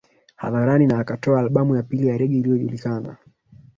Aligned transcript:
Hadharani 0.35 0.87
na 0.87 0.99
akatoa 0.99 1.39
albamu 1.39 1.75
ya 1.75 1.83
pili 1.83 2.07
ya 2.07 2.17
rege 2.17 2.37
iliyojulikana 2.37 3.17